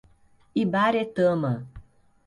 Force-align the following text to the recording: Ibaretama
Ibaretama 0.63 1.51